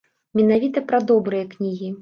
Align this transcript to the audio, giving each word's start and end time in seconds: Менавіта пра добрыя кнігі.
Менавіта 0.39 0.83
пра 0.89 1.03
добрыя 1.13 1.45
кнігі. 1.55 1.89